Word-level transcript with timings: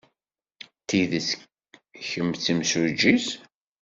D 0.79 0.83
tidet 0.87 1.29
kemm 2.07 2.29
d 2.35 2.39
timsujjit? 2.43 3.27